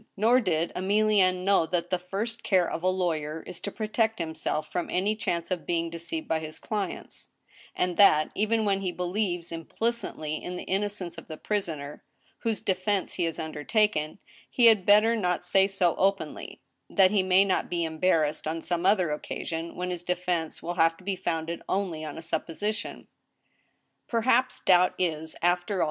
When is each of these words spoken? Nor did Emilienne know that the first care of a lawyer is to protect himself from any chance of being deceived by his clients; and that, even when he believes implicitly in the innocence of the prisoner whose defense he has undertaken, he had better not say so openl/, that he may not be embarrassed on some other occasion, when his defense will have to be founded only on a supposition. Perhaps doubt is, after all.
Nor 0.17 0.39
did 0.41 0.73
Emilienne 0.73 1.43
know 1.43 1.67
that 1.67 1.91
the 1.91 1.99
first 1.99 2.41
care 2.41 2.67
of 2.67 2.81
a 2.81 2.87
lawyer 2.87 3.43
is 3.45 3.61
to 3.61 3.71
protect 3.71 4.17
himself 4.17 4.67
from 4.71 4.89
any 4.89 5.15
chance 5.15 5.51
of 5.51 5.67
being 5.67 5.91
deceived 5.91 6.27
by 6.27 6.39
his 6.39 6.57
clients; 6.57 7.29
and 7.75 7.97
that, 7.97 8.31
even 8.33 8.65
when 8.65 8.81
he 8.81 8.91
believes 8.91 9.51
implicitly 9.51 10.43
in 10.43 10.55
the 10.55 10.63
innocence 10.63 11.19
of 11.19 11.27
the 11.27 11.37
prisoner 11.37 12.03
whose 12.39 12.61
defense 12.63 13.13
he 13.13 13.25
has 13.25 13.37
undertaken, 13.37 14.17
he 14.49 14.65
had 14.65 14.87
better 14.87 15.15
not 15.15 15.43
say 15.43 15.67
so 15.67 15.95
openl/, 15.97 16.57
that 16.89 17.11
he 17.11 17.21
may 17.21 17.45
not 17.45 17.69
be 17.69 17.83
embarrassed 17.83 18.47
on 18.47 18.59
some 18.59 18.87
other 18.87 19.11
occasion, 19.11 19.75
when 19.75 19.91
his 19.91 20.03
defense 20.03 20.63
will 20.63 20.73
have 20.73 20.97
to 20.97 21.03
be 21.03 21.15
founded 21.15 21.61
only 21.69 22.03
on 22.03 22.17
a 22.17 22.23
supposition. 22.23 23.07
Perhaps 24.07 24.61
doubt 24.65 24.95
is, 24.97 25.35
after 25.43 25.75
all. 25.79 25.79